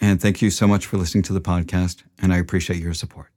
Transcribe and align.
and 0.00 0.20
thank 0.20 0.42
you 0.42 0.50
so 0.50 0.66
much 0.66 0.86
for 0.86 0.96
listening 0.96 1.22
to 1.24 1.32
the 1.32 1.40
podcast, 1.40 2.02
and 2.20 2.32
I 2.32 2.38
appreciate 2.38 2.80
your 2.80 2.94
support. 2.94 3.28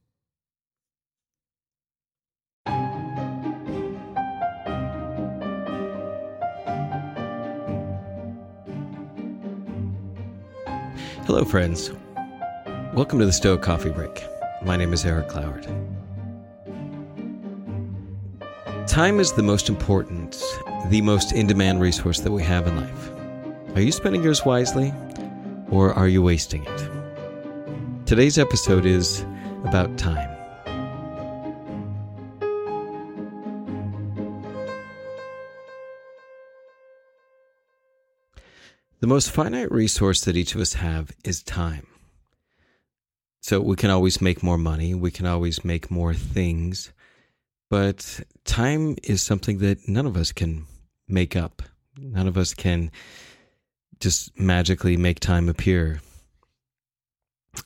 Hello, 11.25 11.45
friends. 11.45 11.91
Welcome 12.93 13.19
to 13.19 13.25
the 13.25 13.31
Stoic 13.31 13.61
Coffee 13.61 13.89
Break. 13.89 14.23
My 14.63 14.75
name 14.75 14.91
is 14.91 15.05
Eric 15.05 15.29
Cloward. 15.29 15.65
Time 18.85 19.19
is 19.19 19.31
the 19.31 19.41
most 19.41 19.69
important, 19.69 20.43
the 20.89 21.01
most 21.01 21.31
in 21.31 21.47
demand 21.47 21.79
resource 21.79 22.19
that 22.19 22.31
we 22.31 22.43
have 22.43 22.67
in 22.67 22.75
life. 22.75 23.11
Are 23.75 23.81
you 23.81 23.93
spending 23.93 24.21
yours 24.21 24.43
wisely? 24.43 24.93
Or 25.71 25.93
are 25.93 26.07
you 26.07 26.21
wasting 26.21 26.65
it? 26.65 26.89
Today's 28.05 28.37
episode 28.37 28.85
is 28.85 29.25
about 29.63 29.97
time. 29.97 30.29
The 38.99 39.07
most 39.07 39.31
finite 39.31 39.71
resource 39.71 40.21
that 40.25 40.37
each 40.37 40.53
of 40.53 40.61
us 40.61 40.73
have 40.73 41.11
is 41.23 41.41
time. 41.41 41.87
So 43.41 43.59
we 43.59 43.75
can 43.75 43.89
always 43.89 44.21
make 44.21 44.43
more 44.43 44.59
money, 44.59 44.93
we 44.93 45.09
can 45.09 45.25
always 45.25 45.65
make 45.65 45.89
more 45.89 46.13
things, 46.13 46.91
but 47.71 48.19
time 48.45 48.97
is 49.01 49.23
something 49.23 49.57
that 49.59 49.87
none 49.87 50.05
of 50.05 50.15
us 50.15 50.31
can 50.31 50.67
make 51.07 51.35
up. 51.35 51.63
None 51.97 52.27
of 52.27 52.37
us 52.37 52.53
can 52.53 52.91
just 54.01 54.37
magically 54.37 54.97
make 54.97 55.19
time 55.19 55.47
appear. 55.47 56.01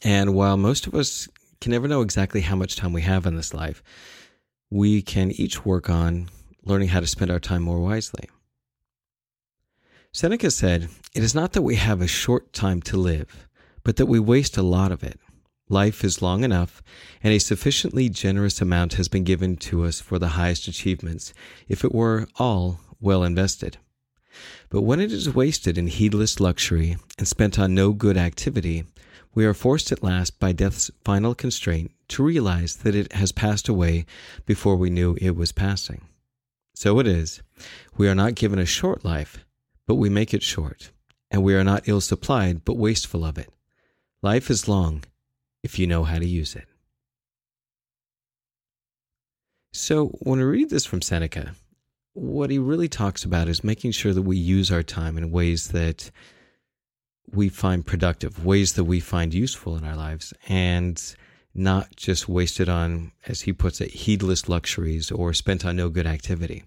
And 0.04 0.36
while 0.36 0.58
most 0.58 0.88
of 0.88 0.94
us 0.94 1.28
can 1.62 1.72
never 1.72 1.88
know 1.88 2.02
exactly 2.02 2.42
how 2.42 2.56
much 2.56 2.76
time 2.76 2.94
we 2.94 3.02
have 3.02 3.26
in 3.26 3.36
this 3.36 3.54
life, 3.54 3.82
we 4.70 5.02
can 5.02 5.32
each 5.32 5.66
work 5.66 5.90
on 5.90 6.30
learning 6.64 6.90
how 6.90 7.00
to 7.00 7.08
spend 7.08 7.32
our 7.32 7.40
time 7.40 7.62
more 7.62 7.80
wisely. 7.80 8.30
Seneca 10.12 10.52
said, 10.52 10.90
It 11.14 11.24
is 11.24 11.36
not 11.36 11.54
that 11.54 11.62
we 11.62 11.76
have 11.76 12.02
a 12.02 12.08
short 12.08 12.54
time 12.54 12.82
to 12.84 12.98
live, 12.98 13.48
but 13.84 13.98
that 13.98 14.06
we 14.06 14.20
waste 14.20 14.58
a 14.58 14.64
lot 14.64 14.92
of 14.92 15.04
it. 15.04 15.20
Life 15.68 16.04
is 16.04 16.22
long 16.22 16.44
enough, 16.44 16.84
and 17.24 17.34
a 17.34 17.40
sufficiently 17.40 18.08
generous 18.10 18.62
amount 18.62 18.94
has 18.94 19.08
been 19.08 19.24
given 19.24 19.58
to 19.58 19.84
us 19.84 20.00
for 20.00 20.20
the 20.20 20.30
highest 20.30 20.68
achievements, 20.68 21.34
if 21.68 21.84
it 21.84 21.94
were 21.94 22.28
all 22.38 22.80
well 23.00 23.24
invested. 23.24 23.78
But 24.70 24.82
when 24.82 25.00
it 25.00 25.12
is 25.12 25.34
wasted 25.34 25.78
in 25.78 25.88
heedless 25.88 26.40
luxury 26.40 26.98
and 27.18 27.28
spent 27.28 27.60
on 27.60 27.74
no 27.74 27.94
good 27.94 28.18
activity, 28.18 28.86
we 29.34 29.46
are 29.46 29.54
forced 29.54 29.92
at 29.92 30.04
last 30.04 30.40
by 30.40 30.54
death's 30.54 30.90
final 31.04 31.36
constraint 31.36 31.92
to 32.10 32.24
realize 32.24 32.78
that 32.78 32.96
it 32.96 33.14
has 33.14 33.32
passed 33.32 33.68
away 33.68 34.06
before 34.46 34.76
we 34.76 34.90
knew 34.90 35.18
it 35.20 35.36
was 35.36 35.52
passing. 35.52 36.02
So 36.74 37.00
it 37.00 37.08
is. 37.08 37.42
We 37.98 38.08
are 38.08 38.16
not 38.16 38.36
given 38.36 38.60
a 38.60 38.66
short 38.66 39.06
life, 39.06 39.46
but 39.88 39.96
we 39.96 40.10
make 40.10 40.34
it 40.34 40.44
short, 40.44 40.92
and 41.30 41.44
we 41.44 41.54
are 41.54 41.64
not 41.64 41.88
ill 41.88 42.02
supplied, 42.02 42.66
but 42.66 42.78
wasteful 42.78 43.26
of 43.26 43.38
it. 43.38 43.50
Life 44.22 44.50
is 44.50 44.68
long 44.68 45.04
if 45.64 45.80
you 45.80 45.88
know 45.88 46.04
how 46.04 46.20
to 46.20 46.28
use 46.28 46.56
it. 46.56 46.68
So, 49.74 50.08
when 50.22 50.40
we 50.40 50.46
read 50.46 50.70
this 50.70 50.86
from 50.86 51.02
Seneca, 51.02 51.56
what 52.16 52.50
he 52.50 52.58
really 52.58 52.88
talks 52.88 53.26
about 53.26 53.50
is 53.50 53.64
making 53.64 53.92
sure 53.92 54.14
that 54.14 54.22
we 54.22 54.38
use 54.38 54.72
our 54.72 54.82
time 54.84 55.18
in 55.18 55.32
ways 55.32 55.68
that 55.70 56.10
we 57.30 57.50
find 57.50 57.86
productive, 57.86 58.46
ways 58.46 58.74
that 58.74 58.86
we 58.86 59.02
find 59.02 59.34
useful 59.34 59.76
in 59.76 59.84
our 59.84 59.98
lives, 59.98 60.34
and 60.48 61.16
not 61.54 61.94
just 61.98 62.30
wasted 62.30 62.70
on, 62.70 63.12
as 63.28 63.42
he 63.42 63.52
puts 63.52 63.82
it, 63.82 63.92
heedless 63.92 64.48
luxuries 64.48 65.12
or 65.12 65.34
spent 65.34 65.66
on 65.66 65.76
no 65.76 65.90
good 65.90 66.08
activity. 66.08 66.64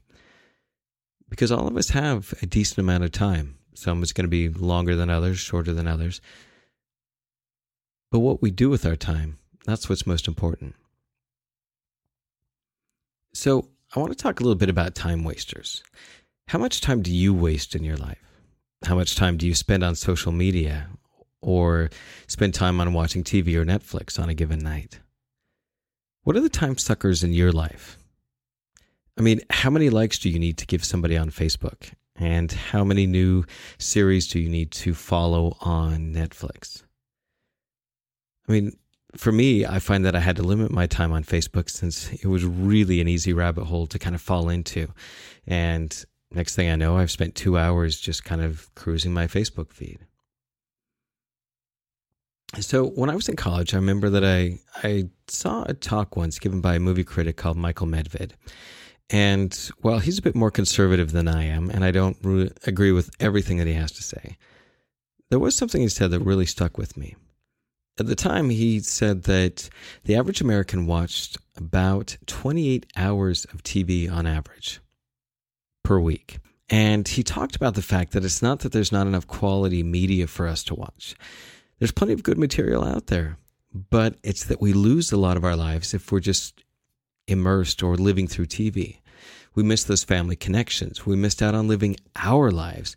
Because 1.30 1.50
all 1.50 1.66
of 1.66 1.76
us 1.78 1.90
have 1.90 2.34
a 2.42 2.46
decent 2.46 2.78
amount 2.78 3.04
of 3.04 3.12
time. 3.12 3.56
Some 3.74 4.02
is 4.02 4.12
going 4.12 4.24
to 4.24 4.28
be 4.28 4.50
longer 4.50 4.96
than 4.96 5.08
others, 5.08 5.38
shorter 5.38 5.72
than 5.72 5.88
others. 5.88 6.20
But 8.10 8.18
what 8.20 8.42
we 8.42 8.50
do 8.50 8.68
with 8.68 8.84
our 8.84 8.96
time, 8.96 9.38
that's 9.64 9.88
what's 9.88 10.06
most 10.06 10.28
important. 10.28 10.74
So, 13.32 13.68
I 13.94 14.00
want 14.00 14.12
to 14.12 14.22
talk 14.22 14.40
a 14.40 14.42
little 14.42 14.54
bit 14.54 14.68
about 14.68 14.94
time 14.94 15.24
wasters. 15.24 15.82
How 16.48 16.58
much 16.58 16.82
time 16.82 17.00
do 17.00 17.10
you 17.10 17.32
waste 17.32 17.74
in 17.74 17.84
your 17.84 17.96
life? 17.96 18.18
How 18.84 18.94
much 18.94 19.16
time 19.16 19.38
do 19.38 19.46
you 19.46 19.54
spend 19.54 19.82
on 19.82 19.94
social 19.94 20.30
media 20.30 20.88
or 21.40 21.88
spend 22.26 22.52
time 22.52 22.80
on 22.80 22.92
watching 22.92 23.24
TV 23.24 23.54
or 23.54 23.64
Netflix 23.64 24.20
on 24.20 24.28
a 24.28 24.34
given 24.34 24.58
night? 24.58 25.00
What 26.22 26.36
are 26.36 26.40
the 26.40 26.50
time 26.50 26.76
suckers 26.76 27.24
in 27.24 27.32
your 27.32 27.50
life? 27.50 27.96
I 29.18 29.22
mean, 29.22 29.40
how 29.48 29.70
many 29.70 29.88
likes 29.88 30.18
do 30.18 30.28
you 30.28 30.38
need 30.38 30.58
to 30.58 30.66
give 30.66 30.84
somebody 30.84 31.16
on 31.16 31.30
Facebook? 31.30 31.92
And 32.14 32.52
how 32.52 32.84
many 32.84 33.06
new 33.06 33.44
series 33.78 34.28
do 34.28 34.38
you 34.38 34.50
need 34.50 34.70
to 34.72 34.92
follow 34.92 35.56
on 35.60 36.12
Netflix? 36.12 36.82
I 38.48 38.52
mean, 38.52 38.76
for 39.16 39.32
me, 39.32 39.64
I 39.64 39.78
find 39.78 40.04
that 40.04 40.14
I 40.14 40.20
had 40.20 40.36
to 40.36 40.42
limit 40.42 40.70
my 40.70 40.86
time 40.86 41.12
on 41.12 41.24
Facebook 41.24 41.70
since 41.70 42.12
it 42.12 42.26
was 42.26 42.44
really 42.44 43.00
an 43.00 43.08
easy 43.08 43.32
rabbit 43.32 43.64
hole 43.64 43.86
to 43.86 43.98
kind 43.98 44.14
of 44.14 44.20
fall 44.20 44.48
into. 44.48 44.88
And 45.46 46.04
next 46.30 46.54
thing 46.54 46.70
I 46.70 46.76
know, 46.76 46.98
I've 46.98 47.10
spent 47.10 47.34
two 47.34 47.56
hours 47.56 47.98
just 47.98 48.24
kind 48.24 48.42
of 48.42 48.72
cruising 48.74 49.14
my 49.14 49.26
Facebook 49.26 49.72
feed. 49.72 50.00
So 52.60 52.86
when 52.86 53.10
I 53.10 53.14
was 53.14 53.28
in 53.28 53.36
college, 53.36 53.74
I 53.74 53.76
remember 53.76 54.08
that 54.10 54.24
I 54.24 54.58
I 54.82 55.10
saw 55.26 55.64
a 55.64 55.74
talk 55.74 56.16
once 56.16 56.38
given 56.38 56.60
by 56.60 56.76
a 56.76 56.80
movie 56.80 57.04
critic 57.04 57.36
called 57.36 57.58
Michael 57.58 57.86
Medved. 57.86 58.32
And 59.10 59.70
while 59.80 59.98
he's 59.98 60.18
a 60.18 60.22
bit 60.22 60.34
more 60.34 60.50
conservative 60.50 61.12
than 61.12 61.28
I 61.28 61.44
am, 61.44 61.70
and 61.70 61.84
I 61.84 61.90
don't 61.90 62.16
re- 62.22 62.50
agree 62.66 62.92
with 62.92 63.10
everything 63.20 63.56
that 63.58 63.66
he 63.66 63.72
has 63.74 63.92
to 63.92 64.02
say, 64.02 64.36
there 65.30 65.38
was 65.38 65.56
something 65.56 65.80
he 65.80 65.88
said 65.88 66.10
that 66.10 66.20
really 66.20 66.46
stuck 66.46 66.76
with 66.76 66.96
me. 66.96 67.16
At 67.98 68.06
the 68.06 68.14
time, 68.14 68.50
he 68.50 68.78
said 68.80 69.24
that 69.24 69.68
the 70.04 70.14
average 70.14 70.40
American 70.40 70.86
watched 70.86 71.36
about 71.56 72.16
28 72.26 72.86
hours 72.96 73.44
of 73.46 73.64
TV 73.64 74.10
on 74.10 74.24
average 74.24 74.80
per 75.82 75.98
week. 75.98 76.38
And 76.70 77.08
he 77.08 77.22
talked 77.22 77.56
about 77.56 77.74
the 77.74 77.82
fact 77.82 78.12
that 78.12 78.24
it's 78.24 78.42
not 78.42 78.60
that 78.60 78.72
there's 78.72 78.92
not 78.92 79.06
enough 79.06 79.26
quality 79.26 79.82
media 79.82 80.26
for 80.26 80.46
us 80.46 80.62
to 80.64 80.74
watch. 80.74 81.16
There's 81.78 81.90
plenty 81.90 82.12
of 82.12 82.22
good 82.22 82.38
material 82.38 82.84
out 82.84 83.06
there, 83.06 83.36
but 83.72 84.16
it's 84.22 84.44
that 84.44 84.60
we 84.60 84.72
lose 84.72 85.10
a 85.10 85.16
lot 85.16 85.36
of 85.36 85.44
our 85.44 85.56
lives 85.56 85.92
if 85.92 86.12
we're 86.12 86.20
just 86.20 86.62
immersed 87.26 87.82
or 87.82 87.96
living 87.96 88.28
through 88.28 88.46
TV. 88.46 89.00
We 89.54 89.62
miss 89.62 89.82
those 89.82 90.04
family 90.04 90.36
connections. 90.36 91.04
We 91.04 91.16
missed 91.16 91.42
out 91.42 91.54
on 91.54 91.66
living 91.66 91.96
our 92.16 92.50
lives 92.50 92.94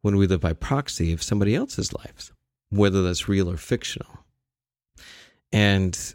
when 0.00 0.16
we 0.16 0.26
live 0.26 0.40
by 0.40 0.52
proxy 0.52 1.12
of 1.12 1.22
somebody 1.22 1.54
else's 1.54 1.92
lives, 1.92 2.32
whether 2.70 3.02
that's 3.02 3.28
real 3.28 3.48
or 3.48 3.56
fictional. 3.56 4.21
And 5.52 6.14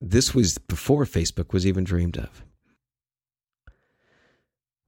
this 0.00 0.34
was 0.34 0.58
before 0.58 1.04
Facebook 1.04 1.52
was 1.52 1.66
even 1.66 1.84
dreamed 1.84 2.18
of. 2.18 2.44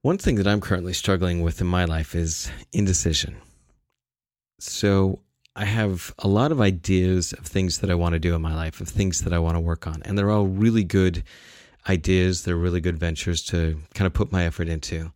One 0.01 0.17
thing 0.19 0.35
that 0.35 0.47
I'm 0.47 0.61
currently 0.61 0.93
struggling 0.93 1.41
with 1.41 1.61
in 1.61 1.67
my 1.67 1.85
life 1.85 2.13
is 2.13 2.51
indecision. 2.71 3.37
So 4.59 5.19
I 5.55 5.65
have 5.65 6.13
a 6.19 6.27
lot 6.27 6.51
of 6.51 6.61
ideas 6.61 7.33
of 7.33 7.39
things 7.39 7.79
that 7.79 7.89
I 7.89 7.95
want 7.95 8.13
to 8.13 8.19
do 8.19 8.35
in 8.35 8.41
my 8.41 8.53
life, 8.53 8.81
of 8.81 8.87
things 8.87 9.21
that 9.21 9.33
I 9.33 9.39
want 9.39 9.55
to 9.55 9.61
work 9.61 9.87
on. 9.87 10.03
And 10.03 10.17
they're 10.17 10.29
all 10.29 10.45
really 10.45 10.83
good 10.83 11.23
ideas. 11.89 12.43
They're 12.43 12.55
really 12.55 12.81
good 12.81 12.99
ventures 12.99 13.41
to 13.45 13.81
kind 13.93 14.05
of 14.05 14.13
put 14.13 14.31
my 14.31 14.43
effort 14.45 14.67
into. 14.67 15.11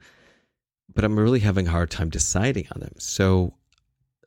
But 0.94 1.04
I'm 1.04 1.20
really 1.20 1.42
having 1.42 1.68
a 1.68 1.72
hard 1.72 1.92
time 1.92 2.10
deciding 2.10 2.68
on 2.72 2.80
them. 2.80 2.94
So 2.98 3.54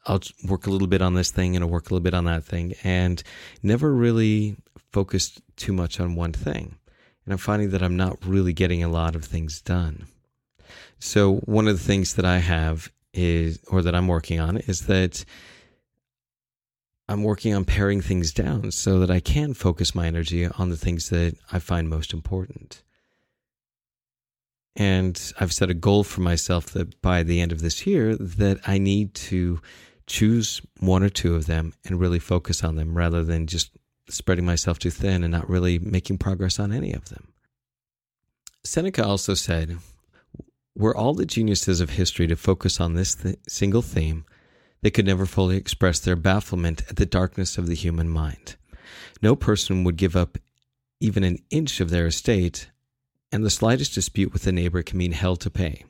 I'll 0.06 0.20
work 0.44 0.66
a 0.66 0.70
little 0.70 0.88
bit 0.88 1.02
on 1.02 1.14
this 1.14 1.30
thing 1.30 1.54
and 1.54 1.64
I'll 1.64 1.70
work 1.70 1.90
a 1.90 1.94
little 1.94 2.02
bit 2.02 2.14
on 2.14 2.24
that 2.24 2.44
thing 2.44 2.74
and 2.82 3.22
never 3.62 3.92
really 3.92 4.56
focused 4.90 5.40
too 5.56 5.72
much 5.72 6.00
on 6.00 6.14
one 6.14 6.32
thing. 6.32 6.76
And 7.24 7.32
I'm 7.32 7.38
finding 7.38 7.70
that 7.70 7.82
I'm 7.82 7.96
not 7.96 8.18
really 8.24 8.52
getting 8.52 8.82
a 8.82 8.88
lot 8.88 9.14
of 9.14 9.24
things 9.24 9.60
done. 9.60 10.06
So 10.98 11.36
one 11.36 11.68
of 11.68 11.78
the 11.78 11.84
things 11.84 12.14
that 12.14 12.24
I 12.24 12.38
have 12.38 12.90
is, 13.14 13.60
or 13.68 13.82
that 13.82 13.94
I'm 13.94 14.08
working 14.08 14.40
on 14.40 14.56
is 14.56 14.86
that 14.86 15.24
I'm 17.08 17.22
working 17.22 17.54
on 17.54 17.64
paring 17.64 18.00
things 18.00 18.32
down 18.32 18.70
so 18.70 18.98
that 19.00 19.10
I 19.10 19.20
can 19.20 19.54
focus 19.54 19.94
my 19.94 20.06
energy 20.06 20.46
on 20.46 20.70
the 20.70 20.76
things 20.76 21.10
that 21.10 21.36
I 21.52 21.58
find 21.58 21.88
most 21.88 22.12
important. 22.12 22.82
And 24.74 25.20
I've 25.38 25.52
set 25.52 25.68
a 25.68 25.74
goal 25.74 26.04
for 26.04 26.22
myself 26.22 26.66
that 26.70 27.02
by 27.02 27.22
the 27.22 27.40
end 27.40 27.52
of 27.52 27.60
this 27.60 27.86
year 27.86 28.16
that 28.16 28.60
I 28.66 28.78
need 28.78 29.14
to 29.14 29.60
choose 30.06 30.60
one 30.80 31.02
or 31.02 31.08
two 31.08 31.34
of 31.34 31.46
them 31.46 31.74
and 31.84 32.00
really 32.00 32.18
focus 32.18 32.64
on 32.64 32.76
them 32.76 32.96
rather 32.96 33.22
than 33.24 33.46
just 33.46 33.70
spreading 34.08 34.44
myself 34.44 34.78
too 34.78 34.90
thin 34.90 35.22
and 35.22 35.32
not 35.32 35.48
really 35.48 35.78
making 35.78 36.18
progress 36.18 36.58
on 36.58 36.72
any 36.72 36.92
of 36.92 37.08
them. 37.08 37.32
Seneca 38.64 39.04
also 39.04 39.34
said, 39.34 39.78
Were 40.76 40.96
all 40.96 41.14
the 41.14 41.26
geniuses 41.26 41.80
of 41.80 41.90
history 41.90 42.26
to 42.26 42.36
focus 42.36 42.80
on 42.80 42.94
this 42.94 43.14
th- 43.14 43.38
single 43.48 43.82
theme, 43.82 44.24
they 44.82 44.90
could 44.90 45.06
never 45.06 45.26
fully 45.26 45.56
express 45.56 46.00
their 46.00 46.16
bafflement 46.16 46.82
at 46.88 46.96
the 46.96 47.06
darkness 47.06 47.56
of 47.56 47.66
the 47.66 47.74
human 47.74 48.08
mind. 48.08 48.56
No 49.20 49.36
person 49.36 49.84
would 49.84 49.96
give 49.96 50.16
up 50.16 50.38
even 51.00 51.24
an 51.24 51.38
inch 51.50 51.80
of 51.80 51.90
their 51.90 52.06
estate, 52.06 52.70
and 53.30 53.44
the 53.44 53.50
slightest 53.50 53.94
dispute 53.94 54.32
with 54.32 54.46
a 54.46 54.52
neighbor 54.52 54.82
can 54.82 54.98
mean 54.98 55.12
hell 55.12 55.36
to 55.36 55.50
pay. 55.50 55.84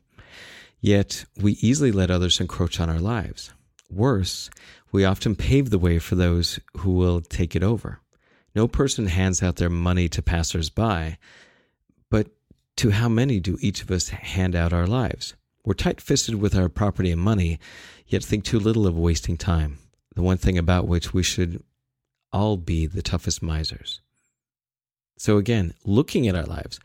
Yet 0.81 1.25
we 1.41 1.53
easily 1.53 1.93
let 1.93 2.11
others 2.11 2.41
encroach 2.41 2.81
on 2.81 2.91
our 2.91 2.99
lives. 2.99 3.53
Worse, 3.93 4.49
we 4.91 5.05
often 5.05 5.37
pave 5.37 5.71
the 5.71 5.79
way 5.79 5.99
for 5.99 6.15
those 6.15 6.59
who 6.79 6.93
will 6.93 7.21
take 7.21 7.55
it 7.55 7.63
over. 7.63 8.01
No 8.55 8.67
person 8.67 9.07
hands 9.07 9.43
out 9.43 9.57
their 9.57 9.71
money 9.71 10.09
to 10.09 10.23
passers 10.23 10.71
by, 10.71 11.19
but 12.11 12.29
to 12.77 12.91
how 12.91 13.09
many 13.09 13.39
do 13.39 13.59
each 13.61 13.83
of 13.83 13.91
us 13.91 14.09
hand 14.09 14.55
out 14.55 14.73
our 14.73 14.87
lives? 14.87 15.35
We're 15.65 15.75
tight 15.75 16.01
fisted 16.01 16.37
with 16.37 16.57
our 16.57 16.69
property 16.69 17.11
and 17.11 17.21
money, 17.21 17.59
yet 18.07 18.25
think 18.25 18.45
too 18.45 18.59
little 18.59 18.87
of 18.87 18.97
wasting 18.97 19.37
time, 19.37 19.79
the 20.15 20.23
one 20.23 20.39
thing 20.39 20.59
about 20.59 20.89
which 20.89 21.13
we 21.13 21.23
should 21.23 21.63
all 22.33 22.57
be 22.57 22.87
the 22.87 23.03
toughest 23.03 23.43
misers. 23.43 24.01
So, 25.19 25.37
again, 25.37 25.75
looking 25.85 26.27
at 26.27 26.35
our 26.35 26.47
lives, 26.47 26.81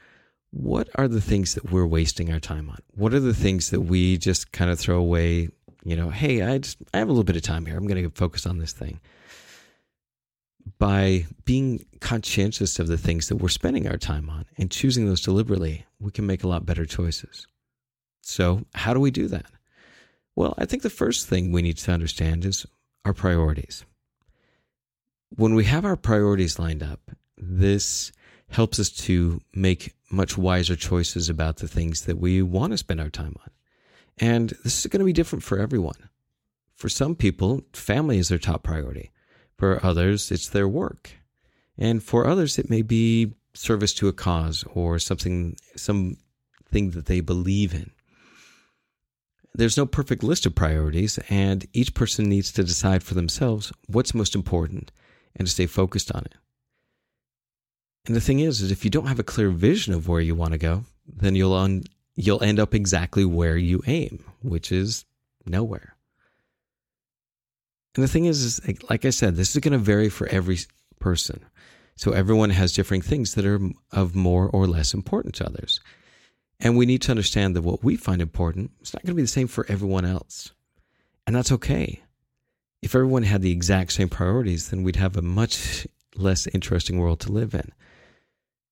what 0.51 0.89
are 0.95 1.07
the 1.07 1.21
things 1.21 1.55
that 1.55 1.71
we're 1.71 1.87
wasting 1.87 2.31
our 2.31 2.39
time 2.39 2.69
on? 2.69 2.79
What 2.93 3.13
are 3.13 3.19
the 3.19 3.33
things 3.33 3.69
that 3.71 3.81
we 3.81 4.17
just 4.17 4.51
kind 4.51 4.69
of 4.69 4.79
throw 4.79 4.97
away 4.97 5.49
you 5.87 5.95
know, 5.95 6.09
hey, 6.09 6.41
I 6.41 6.57
just 6.57 6.77
I 6.93 6.97
have 6.97 7.07
a 7.07 7.11
little 7.11 7.23
bit 7.23 7.37
of 7.37 7.43
time 7.43 7.65
here. 7.65 7.77
I'm 7.77 7.87
going 7.87 8.03
to 8.03 8.09
focus 8.09 8.45
on 8.45 8.57
this 8.57 8.73
thing. 8.73 8.99
By 10.79 11.25
being 11.45 11.85
conscientious 12.01 12.77
of 12.77 12.87
the 12.87 12.97
things 12.97 13.29
that 13.29 13.37
we're 13.37 13.47
spending 13.47 13.87
our 13.87 13.95
time 13.95 14.29
on 14.29 14.43
and 14.57 14.69
choosing 14.69 15.05
those 15.05 15.21
deliberately, 15.21 15.85
we 15.97 16.11
can 16.11 16.27
make 16.27 16.43
a 16.43 16.47
lot 16.49 16.65
better 16.65 16.85
choices. 16.85 17.47
So, 18.19 18.65
how 18.75 18.93
do 18.93 18.99
we 18.99 19.11
do 19.11 19.29
that? 19.29 19.45
Well, 20.35 20.55
I 20.57 20.65
think 20.65 20.83
the 20.83 20.89
first 20.89 21.29
thing 21.29 21.53
we 21.53 21.61
need 21.61 21.77
to 21.77 21.91
understand 21.93 22.43
is 22.43 22.65
our 23.05 23.13
priorities. 23.13 23.85
When 25.37 25.55
we 25.55 25.63
have 25.63 25.85
our 25.85 25.95
priorities 25.95 26.59
lined 26.59 26.83
up, 26.83 26.99
this 27.37 28.11
helps 28.49 28.77
us 28.77 28.89
to 28.89 29.39
make 29.55 29.95
much 30.11 30.37
wiser 30.37 30.75
choices 30.75 31.29
about 31.29 31.57
the 31.57 31.67
things 31.69 32.03
that 32.05 32.17
we 32.17 32.41
want 32.41 32.73
to 32.73 32.77
spend 32.77 32.99
our 32.99 33.09
time 33.09 33.35
on. 33.41 33.51
And 34.19 34.49
this 34.63 34.79
is 34.79 34.87
going 34.87 34.99
to 34.99 35.05
be 35.05 35.13
different 35.13 35.43
for 35.43 35.59
everyone. 35.59 36.09
For 36.75 36.89
some 36.89 37.15
people, 37.15 37.63
family 37.73 38.17
is 38.17 38.29
their 38.29 38.37
top 38.37 38.63
priority. 38.63 39.11
For 39.57 39.83
others, 39.83 40.31
it's 40.31 40.49
their 40.49 40.67
work. 40.67 41.11
And 41.77 42.03
for 42.03 42.27
others, 42.27 42.57
it 42.57 42.69
may 42.69 42.81
be 42.81 43.33
service 43.53 43.93
to 43.95 44.07
a 44.07 44.13
cause 44.13 44.63
or 44.73 44.99
something, 44.99 45.55
something 45.75 46.17
that 46.71 47.05
they 47.05 47.19
believe 47.19 47.73
in. 47.73 47.91
There's 49.53 49.77
no 49.77 49.87
perfect 49.87 50.21
list 50.21 50.45
of 50.45 50.53
priorities, 50.53 51.17
and 51.29 51.65
each 51.73 51.95
person 51.95 52.29
needs 52.29 52.51
to 52.51 52.63
decide 52.63 53.01
for 53.01 53.15
themselves 53.15 53.71
what's 53.87 54.13
most 54.13 54.35
important 54.35 54.91
and 55.35 55.47
to 55.47 55.51
stay 55.51 55.65
focused 55.65 56.11
on 56.11 56.21
it. 56.25 56.35
And 58.05 58.15
the 58.15 58.21
thing 58.21 58.39
is, 58.39 58.61
is 58.61 58.71
if 58.71 58.85
you 58.85 58.91
don't 58.91 59.07
have 59.07 59.19
a 59.19 59.23
clear 59.23 59.49
vision 59.49 59.93
of 59.93 60.07
where 60.07 60.21
you 60.21 60.35
want 60.35 60.51
to 60.51 60.59
go, 60.59 60.85
then 61.07 61.35
you'll 61.35 61.53
un- 61.53 61.83
you'll 62.17 62.43
end 62.43 62.59
up 62.59 62.73
exactly 62.73 63.23
where 63.23 63.55
you 63.55 63.81
aim, 63.87 64.25
which 64.41 64.71
is 64.71 65.05
nowhere. 65.45 65.95
And 67.95 68.03
the 68.03 68.07
thing 68.07 68.25
is, 68.25 68.43
is 68.43 68.89
like 68.89 69.05
I 69.05 69.11
said, 69.11 69.35
this 69.35 69.55
is 69.55 69.61
going 69.61 69.71
to 69.71 69.77
vary 69.77 70.09
for 70.09 70.27
every 70.27 70.57
person. 70.99 71.45
So 71.95 72.11
everyone 72.11 72.49
has 72.49 72.73
different 72.73 73.05
things 73.05 73.35
that 73.35 73.45
are 73.45 73.59
of 73.91 74.15
more 74.15 74.49
or 74.49 74.67
less 74.67 74.93
importance 74.93 75.37
to 75.37 75.45
others. 75.45 75.79
And 76.59 76.75
we 76.75 76.85
need 76.85 77.03
to 77.03 77.11
understand 77.11 77.55
that 77.55 77.61
what 77.61 77.83
we 77.83 77.95
find 77.95 78.21
important 78.21 78.71
is 78.81 78.93
not 78.93 79.03
going 79.03 79.13
to 79.13 79.15
be 79.15 79.21
the 79.21 79.27
same 79.27 79.47
for 79.47 79.65
everyone 79.69 80.05
else. 80.05 80.51
And 81.25 81.35
that's 81.35 81.51
okay. 81.51 82.01
If 82.81 82.95
everyone 82.95 83.23
had 83.23 83.41
the 83.41 83.51
exact 83.51 83.91
same 83.91 84.09
priorities, 84.09 84.69
then 84.69 84.83
we'd 84.83 84.95
have 84.95 85.17
a 85.17 85.21
much 85.21 85.87
less 86.15 86.47
interesting 86.47 86.97
world 86.97 87.19
to 87.21 87.31
live 87.31 87.53
in. 87.53 87.71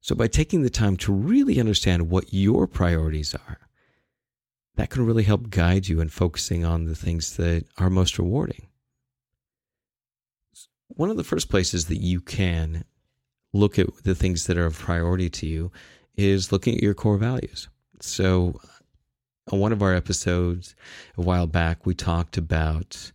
So, 0.06 0.13
by 0.13 0.28
taking 0.28 0.62
the 0.62 0.69
time 0.69 0.98
to 0.98 1.12
really 1.12 1.60
understand 1.60 2.12
what 2.12 2.31
your 2.31 2.68
priorities 2.68 3.34
are, 3.34 3.57
that 4.75 4.92
can 4.92 5.04
really 5.04 5.24
help 5.24 5.50
guide 5.50 5.88
you 5.88 6.00
in 6.00 6.10
focusing 6.10 6.63
on 6.63 6.86
the 6.86 6.94
things 6.94 7.38
that 7.38 7.66
are 7.80 7.90
most 7.90 8.19
rewarding. 8.19 8.68
One 10.90 11.10
of 11.10 11.18
the 11.18 11.24
first 11.24 11.50
places 11.50 11.86
that 11.88 12.02
you 12.02 12.22
can 12.22 12.86
look 13.52 13.80
at 13.80 13.88
the 14.04 14.13
things 14.13 14.46
that 14.46 14.60
are 14.60 14.68
of 14.68 14.78
priority 14.78 15.28
to 15.31 15.48
you 15.48 15.72
is 16.16 16.51
looking 16.51 16.75
at 16.75 16.84
your 16.84 16.94
core 16.94 17.18
values. 17.18 17.68
So, 18.00 18.62
on 19.51 19.58
one 19.58 19.72
of 19.72 19.81
our 19.81 19.96
episodes 19.96 20.75
a 21.18 21.24
while 21.24 21.48
back, 21.48 21.88
we 21.88 21.96
talked 21.96 22.38
about 22.38 23.12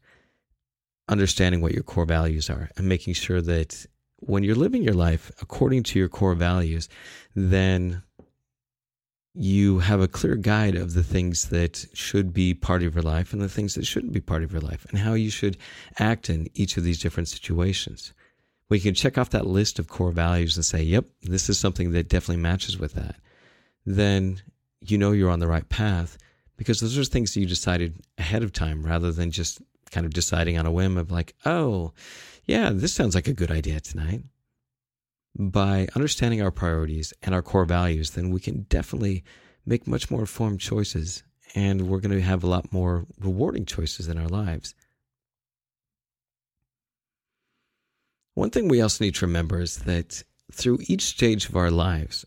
understanding 1.09 1.61
what 1.61 1.71
your 1.71 1.85
core 1.85 2.05
values 2.05 2.51
are 2.51 2.69
and 2.77 2.89
making 2.89 3.15
sure 3.15 3.41
that 3.43 3.87
when 4.21 4.45
you're 4.45 4.55
living 4.55 4.83
your 4.83 4.95
life 4.95 5.33
according 5.41 5.83
to 5.85 5.99
your 5.99 6.09
core 6.09 6.35
values, 6.35 6.89
then 7.35 8.03
you 9.35 9.79
have 9.79 10.01
a 10.01 10.09
clear 10.09 10.35
guide 10.35 10.75
of 10.75 10.95
the 10.95 11.03
things 11.03 11.49
that 11.51 11.87
should 11.95 12.33
be 12.33 12.53
part 12.53 12.83
of 12.83 12.95
your 12.95 13.03
life 13.03 13.33
and 13.33 13.41
the 13.41 13.49
things 13.49 13.75
that 13.75 13.87
shouldn't 13.87 14.13
be 14.13 14.21
part 14.21 14.43
of 14.43 14.53
your 14.53 14.61
life 14.61 14.87
and 14.91 14.99
how 14.99 15.15
you 15.15 15.31
should 15.31 15.57
act 15.99 16.29
in 16.29 16.49
each 16.55 16.77
of 16.77 16.83
these 16.83 17.01
different 17.01 17.29
situations. 17.29 18.13
We 18.69 18.81
can 18.81 18.95
check 18.95 19.17
off 19.17 19.31
that 19.31 19.47
list 19.47 19.79
of 19.79 19.89
core 19.89 20.13
values 20.13 20.57
and 20.57 20.65
say, 20.65 20.83
yep, 20.83 21.05
this 21.23 21.49
is 21.49 21.59
something 21.59 21.93
that 21.93 22.09
definitely 22.09 22.43
matches 22.43 22.79
with 22.79 22.95
that. 22.95 23.17
Then 23.87 24.43
you 24.81 24.99
know 24.99 25.13
you're 25.13 25.31
on 25.31 25.41
the 25.41 25.47
right 25.47 25.69
path 25.69 26.19
because 26.57 26.81
those 26.81 26.99
are 26.99 27.05
things 27.05 27.33
that 27.35 27.41
you 27.41 27.47
decided 27.47 28.01
ahead 28.19 28.43
of 28.43 28.53
time 28.53 28.85
rather 28.85 29.13
than 29.13 29.31
just 29.31 29.61
kind 29.91 30.07
of 30.07 30.13
deciding 30.13 30.59
on 30.59 30.67
a 30.67 30.73
whim 30.73 30.97
of 30.97 31.11
like, 31.11 31.35
oh, 31.45 31.93
yeah, 32.45 32.71
this 32.73 32.93
sounds 32.93 33.15
like 33.15 33.29
a 33.29 33.33
good 33.33 33.51
idea 33.51 33.81
tonight. 33.81 34.23
By 35.39 35.89
understanding 35.95 36.43
our 36.43 36.51
priorities 36.51 37.13
and 37.23 37.35
our 37.35 37.43
core 37.43 37.65
values, 37.65 38.11
then 38.11 38.31
we 38.31 38.41
can 38.41 38.63
definitely 38.69 39.25
make 39.65 39.87
much 39.87 40.11
more 40.11 40.21
informed 40.21 40.61
choices 40.61 41.23
and 41.55 41.89
we're 41.89 42.01
going 42.01 42.17
to 42.17 42.23
have 42.23 42.45
a 42.45 42.49
lot 42.49 42.73
more 42.73 43.07
rewarding 43.19 43.65
choices 43.65 44.09
in 44.09 44.19
our 44.19 44.29
lives. 44.29 44.75
One 48.35 48.51
thing 48.51 48.69
we 48.69 48.81
also 48.81 49.05
need 49.05 49.17
to 49.17 49.27
remember 49.27 49.61
is 49.61 49.81
that 49.81 50.23
through 50.53 50.79
each 50.87 51.03
stage 51.03 51.49
of 51.49 51.57
our 51.57 51.71
lives, 51.71 52.25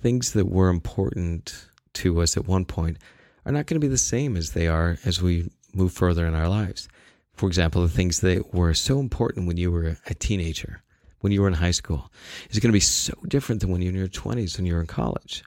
things 0.00 0.32
that 0.32 0.46
were 0.46 0.68
important 0.68 1.66
to 1.94 2.20
us 2.20 2.36
at 2.36 2.46
one 2.46 2.64
point 2.64 2.98
are 3.44 3.52
not 3.52 3.66
going 3.66 3.80
to 3.80 3.84
be 3.84 3.90
the 3.90 3.98
same 3.98 4.36
as 4.36 4.52
they 4.52 4.66
are 4.66 4.98
as 5.04 5.22
we 5.22 5.50
move 5.74 5.92
further 5.92 6.26
in 6.26 6.34
our 6.34 6.48
lives. 6.48 6.88
For 7.34 7.46
example, 7.46 7.82
the 7.82 7.88
things 7.88 8.20
that 8.20 8.52
were 8.52 8.74
so 8.74 8.98
important 8.98 9.46
when 9.46 9.56
you 9.56 9.70
were 9.70 9.96
a 10.06 10.14
teenager, 10.14 10.82
when 11.20 11.32
you 11.32 11.40
were 11.40 11.48
in 11.48 11.54
high 11.54 11.70
school, 11.70 12.10
is 12.50 12.58
going 12.58 12.70
to 12.70 12.76
be 12.76 12.80
so 12.80 13.14
different 13.28 13.60
than 13.60 13.70
when 13.70 13.80
you're 13.80 13.92
in 13.92 13.98
your 13.98 14.08
20s, 14.08 14.56
when 14.56 14.66
you're 14.66 14.80
in 14.80 14.86
college. 14.86 15.44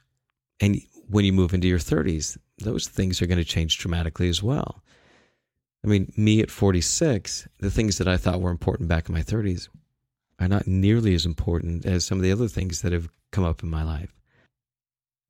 And 0.60 0.80
when 1.08 1.24
you 1.24 1.32
move 1.32 1.52
into 1.52 1.68
your 1.68 1.78
30s, 1.78 2.38
those 2.58 2.88
things 2.88 3.20
are 3.20 3.26
going 3.26 3.38
to 3.38 3.44
change 3.44 3.78
dramatically 3.78 4.28
as 4.28 4.42
well. 4.42 4.82
I 5.84 5.88
mean, 5.88 6.12
me 6.16 6.40
at 6.40 6.50
46, 6.50 7.48
the 7.58 7.70
things 7.70 7.98
that 7.98 8.08
I 8.08 8.16
thought 8.16 8.40
were 8.40 8.50
important 8.50 8.88
back 8.88 9.08
in 9.08 9.14
my 9.14 9.22
30s 9.22 9.68
are 10.38 10.48
not 10.48 10.66
nearly 10.66 11.14
as 11.14 11.26
important 11.26 11.84
as 11.84 12.06
some 12.06 12.18
of 12.18 12.22
the 12.22 12.32
other 12.32 12.48
things 12.48 12.82
that 12.82 12.92
have 12.92 13.10
come 13.32 13.44
up 13.44 13.62
in 13.62 13.68
my 13.68 13.82
life. 13.82 14.14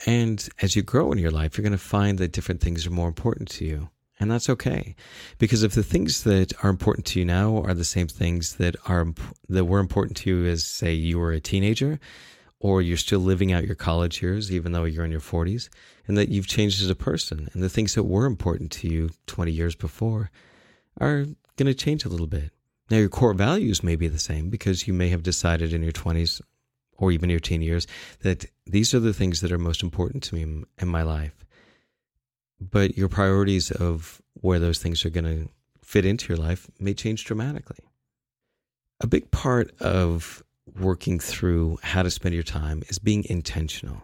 And 0.06 0.46
as 0.60 0.76
you 0.76 0.82
grow 0.82 1.10
in 1.12 1.18
your 1.18 1.30
life, 1.30 1.56
you're 1.56 1.62
going 1.62 1.72
to 1.72 1.78
find 1.78 2.18
that 2.18 2.32
different 2.32 2.60
things 2.60 2.86
are 2.86 2.90
more 2.90 3.08
important 3.08 3.48
to 3.50 3.64
you 3.64 3.88
And 4.22 4.30
that's 4.30 4.48
okay. 4.48 4.94
Because 5.38 5.64
if 5.64 5.72
the 5.72 5.82
things 5.82 6.22
that 6.22 6.52
are 6.62 6.70
important 6.70 7.06
to 7.06 7.18
you 7.18 7.24
now 7.24 7.56
are 7.64 7.74
the 7.74 7.84
same 7.84 8.06
things 8.06 8.54
that 8.54 8.76
are 8.86 9.08
that 9.48 9.64
were 9.64 9.80
important 9.80 10.16
to 10.18 10.30
you 10.30 10.46
as 10.46 10.64
say 10.64 10.92
you 10.92 11.18
were 11.18 11.32
a 11.32 11.40
teenager 11.40 11.98
or 12.60 12.80
you're 12.80 12.96
still 12.96 13.18
living 13.18 13.52
out 13.52 13.66
your 13.66 13.74
college 13.74 14.22
years 14.22 14.52
even 14.52 14.70
though 14.70 14.84
you're 14.84 15.04
in 15.04 15.10
your 15.10 15.20
40s 15.20 15.68
and 16.06 16.16
that 16.16 16.28
you've 16.28 16.46
changed 16.46 16.80
as 16.80 16.88
a 16.88 16.94
person 16.94 17.48
and 17.52 17.64
the 17.64 17.68
things 17.68 17.96
that 17.96 18.04
were 18.04 18.26
important 18.26 18.70
to 18.70 18.86
you 18.86 19.10
20 19.26 19.50
years 19.50 19.74
before 19.74 20.30
are 21.00 21.24
going 21.56 21.66
to 21.66 21.74
change 21.74 22.04
a 22.04 22.08
little 22.08 22.28
bit. 22.28 22.52
Now 22.90 22.98
your 22.98 23.08
core 23.08 23.34
values 23.34 23.82
may 23.82 23.96
be 23.96 24.06
the 24.06 24.20
same 24.20 24.50
because 24.50 24.86
you 24.86 24.94
may 24.94 25.08
have 25.08 25.24
decided 25.24 25.72
in 25.72 25.82
your 25.82 25.90
20s 25.90 26.40
or 26.96 27.10
even 27.10 27.28
your 27.28 27.40
teen 27.40 27.60
years 27.60 27.88
that 28.20 28.44
these 28.66 28.94
are 28.94 29.00
the 29.00 29.12
things 29.12 29.40
that 29.40 29.50
are 29.50 29.58
most 29.58 29.82
important 29.82 30.22
to 30.22 30.36
me 30.36 30.62
in 30.78 30.88
my 30.88 31.02
life 31.02 31.41
but 32.70 32.96
your 32.96 33.08
priorities 33.08 33.70
of 33.70 34.20
where 34.34 34.58
those 34.58 34.78
things 34.78 35.04
are 35.04 35.10
going 35.10 35.24
to 35.24 35.48
fit 35.82 36.06
into 36.06 36.28
your 36.28 36.42
life 36.42 36.70
may 36.78 36.94
change 36.94 37.24
dramatically. 37.24 37.84
A 39.00 39.06
big 39.06 39.30
part 39.30 39.72
of 39.80 40.42
working 40.78 41.18
through 41.18 41.78
how 41.82 42.02
to 42.02 42.10
spend 42.10 42.34
your 42.34 42.44
time 42.44 42.82
is 42.88 42.98
being 42.98 43.24
intentional. 43.28 44.02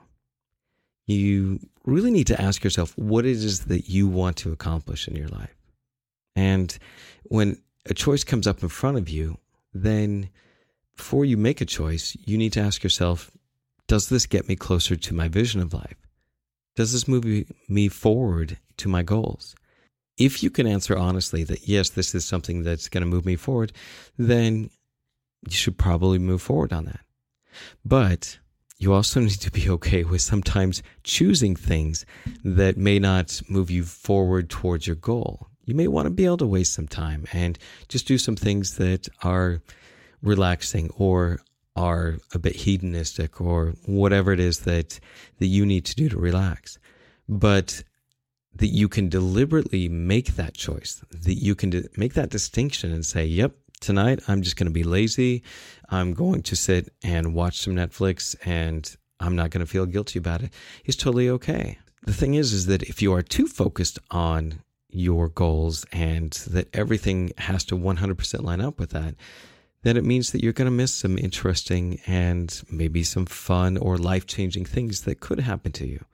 You 1.06 1.60
really 1.84 2.10
need 2.10 2.26
to 2.26 2.40
ask 2.40 2.64
yourself 2.64 2.96
what 2.98 3.24
it 3.24 3.30
is 3.30 3.66
that 3.66 3.88
you 3.88 4.08
want 4.08 4.36
to 4.38 4.52
accomplish 4.52 5.08
in 5.08 5.16
your 5.16 5.28
life. 5.28 5.54
And 6.36 6.76
when 7.24 7.62
a 7.86 7.94
choice 7.94 8.24
comes 8.24 8.46
up 8.46 8.62
in 8.62 8.68
front 8.68 8.98
of 8.98 9.08
you, 9.08 9.38
then 9.72 10.28
before 10.96 11.24
you 11.24 11.36
make 11.36 11.60
a 11.60 11.64
choice, 11.64 12.16
you 12.26 12.36
need 12.36 12.52
to 12.54 12.60
ask 12.60 12.82
yourself, 12.82 13.30
does 13.86 14.08
this 14.08 14.26
get 14.26 14.48
me 14.48 14.56
closer 14.56 14.96
to 14.96 15.14
my 15.14 15.28
vision 15.28 15.60
of 15.60 15.72
life? 15.72 16.07
Does 16.78 16.92
this 16.92 17.08
move 17.08 17.24
me 17.68 17.88
forward 17.88 18.56
to 18.76 18.88
my 18.88 19.02
goals? 19.02 19.56
If 20.16 20.44
you 20.44 20.48
can 20.48 20.64
answer 20.64 20.96
honestly 20.96 21.42
that 21.42 21.66
yes, 21.66 21.90
this 21.90 22.14
is 22.14 22.24
something 22.24 22.62
that's 22.62 22.88
going 22.88 23.02
to 23.02 23.10
move 23.10 23.26
me 23.26 23.34
forward, 23.34 23.72
then 24.16 24.70
you 25.44 25.56
should 25.56 25.76
probably 25.76 26.20
move 26.20 26.40
forward 26.40 26.72
on 26.72 26.84
that. 26.84 27.00
But 27.84 28.38
you 28.78 28.94
also 28.94 29.18
need 29.28 29.40
to 29.40 29.50
be 29.50 29.68
okay 29.70 30.04
with 30.04 30.22
sometimes 30.22 30.84
choosing 31.02 31.56
things 31.56 32.06
that 32.44 32.76
may 32.76 33.00
not 33.00 33.42
move 33.48 33.72
you 33.72 33.82
forward 33.82 34.48
towards 34.48 34.86
your 34.86 34.94
goal. 34.94 35.48
You 35.64 35.74
may 35.74 35.88
want 35.88 36.06
to 36.06 36.10
be 36.10 36.26
able 36.26 36.36
to 36.36 36.46
waste 36.46 36.74
some 36.74 36.86
time 36.86 37.26
and 37.32 37.58
just 37.88 38.06
do 38.06 38.18
some 38.18 38.36
things 38.36 38.76
that 38.76 39.08
are 39.24 39.62
relaxing 40.22 40.90
or 40.96 41.40
are 41.78 42.18
a 42.34 42.38
bit 42.38 42.56
hedonistic 42.56 43.40
or 43.40 43.74
whatever 43.86 44.32
it 44.32 44.40
is 44.40 44.60
that 44.60 44.98
that 45.38 45.46
you 45.46 45.64
need 45.64 45.84
to 45.84 45.94
do 45.94 46.08
to 46.08 46.18
relax. 46.18 46.78
But 47.28 47.84
that 48.56 48.68
you 48.68 48.88
can 48.88 49.08
deliberately 49.08 49.88
make 49.88 50.34
that 50.34 50.54
choice 50.54 51.04
that 51.10 51.34
you 51.34 51.54
can 51.54 51.84
make 51.96 52.14
that 52.14 52.30
distinction 52.30 52.92
and 52.92 53.06
say 53.06 53.24
yep 53.24 53.52
tonight 53.80 54.18
i'm 54.26 54.42
just 54.42 54.56
going 54.56 54.66
to 54.66 54.72
be 54.72 54.82
lazy. 54.82 55.42
I'm 55.90 56.12
going 56.12 56.42
to 56.42 56.56
sit 56.56 56.92
and 57.02 57.34
watch 57.34 57.58
some 57.58 57.76
netflix 57.76 58.34
and 58.44 58.82
i'm 59.20 59.36
not 59.36 59.50
going 59.50 59.64
to 59.64 59.70
feel 59.70 59.86
guilty 59.86 60.18
about 60.18 60.42
it. 60.42 60.52
is 60.84 60.96
totally 60.96 61.28
okay. 61.30 61.78
The 62.04 62.12
thing 62.12 62.34
is 62.34 62.52
is 62.52 62.66
that 62.66 62.82
if 62.82 63.00
you 63.02 63.12
are 63.12 63.22
too 63.22 63.46
focused 63.46 63.98
on 64.10 64.62
your 64.90 65.28
goals 65.28 65.84
and 65.92 66.32
that 66.54 66.68
everything 66.72 67.30
has 67.36 67.64
to 67.66 67.76
100% 67.76 68.42
line 68.42 68.62
up 68.62 68.80
with 68.80 68.90
that 68.90 69.14
then 69.88 69.96
it 69.96 70.04
means 70.04 70.32
that 70.32 70.42
you're 70.42 70.52
going 70.52 70.66
to 70.66 70.70
miss 70.70 70.92
some 70.92 71.16
interesting 71.16 71.98
and 72.06 72.62
maybe 72.70 73.02
some 73.02 73.24
fun 73.24 73.78
or 73.78 73.96
life 73.96 74.26
changing 74.26 74.66
things 74.66 75.02
that 75.02 75.20
could 75.20 75.40
happen 75.40 75.72
to 75.72 75.86
you. 75.86 76.04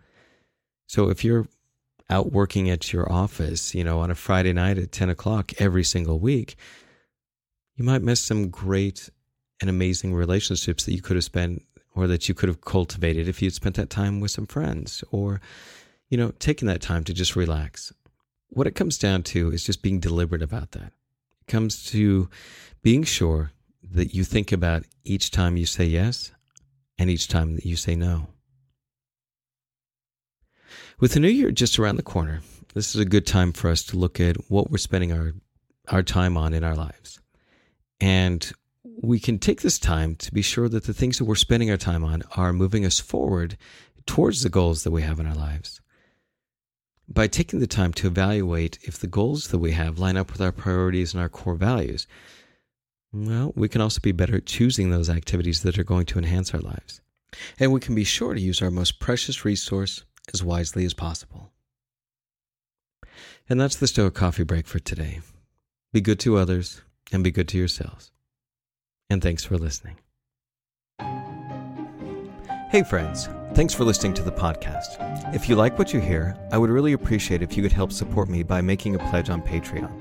So 0.86 1.10
if 1.10 1.24
you're 1.24 1.48
out 2.08 2.30
working 2.30 2.70
at 2.70 2.92
your 2.92 3.10
office, 3.10 3.74
you 3.74 3.82
know, 3.82 3.98
on 3.98 4.12
a 4.12 4.14
Friday 4.14 4.52
night 4.52 4.78
at 4.78 4.92
10 4.92 5.10
o'clock 5.10 5.60
every 5.60 5.82
single 5.82 6.20
week, 6.20 6.54
you 7.74 7.84
might 7.84 8.02
miss 8.02 8.20
some 8.20 8.48
great 8.48 9.10
and 9.60 9.68
amazing 9.68 10.14
relationships 10.14 10.84
that 10.84 10.92
you 10.92 11.02
could 11.02 11.16
have 11.16 11.24
spent 11.24 11.62
or 11.96 12.06
that 12.06 12.28
you 12.28 12.34
could 12.34 12.48
have 12.48 12.60
cultivated 12.60 13.26
if 13.26 13.42
you'd 13.42 13.54
spent 13.54 13.74
that 13.74 13.90
time 13.90 14.20
with 14.20 14.30
some 14.30 14.46
friends 14.46 15.02
or, 15.10 15.40
you 16.08 16.16
know, 16.16 16.32
taking 16.38 16.68
that 16.68 16.80
time 16.80 17.02
to 17.02 17.12
just 17.12 17.34
relax. 17.34 17.92
What 18.50 18.68
it 18.68 18.76
comes 18.76 18.98
down 18.98 19.24
to 19.24 19.50
is 19.50 19.64
just 19.64 19.82
being 19.82 19.98
deliberate 19.98 20.42
about 20.42 20.70
that. 20.72 20.92
It 21.40 21.48
comes 21.48 21.84
to 21.86 22.28
being 22.84 23.02
sure 23.02 23.50
that 23.94 24.14
you 24.14 24.24
think 24.24 24.52
about 24.52 24.84
each 25.04 25.30
time 25.30 25.56
you 25.56 25.66
say 25.66 25.84
yes 25.84 26.32
and 26.98 27.08
each 27.08 27.28
time 27.28 27.54
that 27.54 27.64
you 27.64 27.76
say 27.76 27.94
no. 27.94 28.28
With 31.00 31.12
the 31.12 31.20
new 31.20 31.28
year 31.28 31.50
just 31.50 31.78
around 31.78 31.96
the 31.96 32.02
corner, 32.02 32.40
this 32.74 32.94
is 32.94 33.00
a 33.00 33.04
good 33.04 33.26
time 33.26 33.52
for 33.52 33.70
us 33.70 33.82
to 33.84 33.96
look 33.96 34.20
at 34.20 34.36
what 34.50 34.70
we're 34.70 34.78
spending 34.78 35.12
our, 35.12 35.32
our 35.88 36.02
time 36.02 36.36
on 36.36 36.54
in 36.54 36.64
our 36.64 36.74
lives. 36.74 37.20
And 38.00 38.52
we 39.00 39.18
can 39.18 39.38
take 39.38 39.62
this 39.62 39.78
time 39.78 40.16
to 40.16 40.32
be 40.32 40.42
sure 40.42 40.68
that 40.68 40.84
the 40.84 40.94
things 40.94 41.18
that 41.18 41.24
we're 41.24 41.34
spending 41.36 41.70
our 41.70 41.76
time 41.76 42.04
on 42.04 42.22
are 42.36 42.52
moving 42.52 42.84
us 42.84 43.00
forward 43.00 43.56
towards 44.06 44.42
the 44.42 44.48
goals 44.48 44.84
that 44.84 44.90
we 44.90 45.02
have 45.02 45.20
in 45.20 45.26
our 45.26 45.34
lives. 45.34 45.80
By 47.08 47.26
taking 47.26 47.60
the 47.60 47.66
time 47.66 47.92
to 47.94 48.06
evaluate 48.06 48.78
if 48.82 48.98
the 48.98 49.06
goals 49.06 49.48
that 49.48 49.58
we 49.58 49.72
have 49.72 49.98
line 49.98 50.16
up 50.16 50.32
with 50.32 50.40
our 50.40 50.52
priorities 50.52 51.12
and 51.12 51.20
our 51.20 51.28
core 51.28 51.54
values, 51.54 52.06
well, 53.14 53.52
we 53.54 53.68
can 53.68 53.80
also 53.80 54.00
be 54.00 54.12
better 54.12 54.36
at 54.36 54.46
choosing 54.46 54.90
those 54.90 55.08
activities 55.08 55.62
that 55.62 55.78
are 55.78 55.84
going 55.84 56.06
to 56.06 56.18
enhance 56.18 56.52
our 56.52 56.60
lives. 56.60 57.00
And 57.58 57.72
we 57.72 57.80
can 57.80 57.94
be 57.94 58.04
sure 58.04 58.34
to 58.34 58.40
use 58.40 58.60
our 58.60 58.70
most 58.70 58.98
precious 58.98 59.44
resource 59.44 60.04
as 60.32 60.42
wisely 60.42 60.84
as 60.84 60.94
possible. 60.94 61.52
And 63.48 63.60
that's 63.60 63.76
the 63.76 63.86
Stoic 63.86 64.14
Coffee 64.14 64.44
Break 64.44 64.66
for 64.66 64.78
today. 64.78 65.20
Be 65.92 66.00
good 66.00 66.18
to 66.20 66.36
others 66.38 66.82
and 67.12 67.22
be 67.22 67.30
good 67.30 67.46
to 67.48 67.58
yourselves. 67.58 68.10
And 69.08 69.22
thanks 69.22 69.44
for 69.44 69.56
listening. 69.58 69.98
Hey, 72.70 72.82
friends. 72.82 73.28
Thanks 73.54 73.74
for 73.74 73.84
listening 73.84 74.14
to 74.14 74.22
the 74.22 74.32
podcast. 74.32 75.34
If 75.34 75.48
you 75.48 75.54
like 75.54 75.78
what 75.78 75.92
you 75.92 76.00
hear, 76.00 76.36
I 76.50 76.58
would 76.58 76.70
really 76.70 76.94
appreciate 76.94 77.42
if 77.42 77.56
you 77.56 77.62
could 77.62 77.72
help 77.72 77.92
support 77.92 78.28
me 78.28 78.42
by 78.42 78.60
making 78.60 78.96
a 78.96 79.10
pledge 79.10 79.30
on 79.30 79.42
Patreon. 79.42 79.92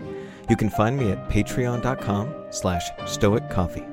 You 0.49 0.55
can 0.55 0.69
find 0.69 0.97
me 0.97 1.11
at 1.11 1.29
patreon.com 1.29 2.33
slash 2.49 2.89
stoiccoffee. 3.05 3.85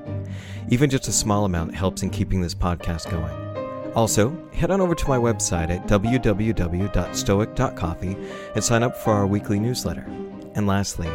Even 0.69 0.90
just 0.90 1.09
a 1.09 1.12
small 1.12 1.45
amount 1.45 1.75
helps 1.75 2.02
in 2.02 2.11
keeping 2.11 2.40
this 2.40 2.54
podcast 2.54 3.11
going. 3.11 3.50
Also, 3.95 4.37
head 4.52 4.71
on 4.71 4.80
over 4.80 4.95
to 4.95 5.09
my 5.09 5.19
website 5.19 5.71
at 5.71 5.88
www.stoic.coffee 5.88 8.16
and 8.54 8.64
sign 8.64 8.83
up 8.83 8.97
for 8.97 9.12
our 9.12 9.26
weekly 9.26 9.59
newsletter. 9.59 10.07
And 10.54 10.66
lastly, 10.66 11.09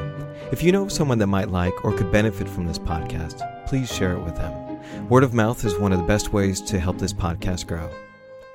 if 0.52 0.64
you 0.64 0.72
know 0.72 0.88
someone 0.88 1.18
that 1.20 1.28
might 1.28 1.50
like 1.50 1.86
or 1.86 1.94
could 1.94 2.12
benefit 2.12 2.48
from 2.48 2.66
this 2.66 2.80
podcast, 2.80 3.66
please 3.66 3.92
share 3.92 4.14
it 4.14 4.24
with 4.24 4.36
them. 4.36 5.10
Word 5.10 5.24
of 5.24 5.34
mouth 5.34 5.64
is 5.66 5.78
one 5.78 5.94
of 5.94 6.00
the 6.00 6.06
best 6.06 6.34
ways 6.34 6.62
to 6.62 6.80
help 6.80 6.98
this 6.98 7.14
podcast 7.14 7.68
grow. 7.68 7.90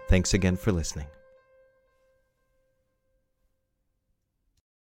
Thanks 0.09 0.35
again 0.35 0.57
for 0.57 0.73
listening. 0.73 1.07